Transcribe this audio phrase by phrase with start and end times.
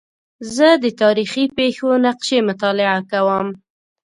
[0.55, 3.47] زه د تاریخي پېښو نقشې مطالعه کوم.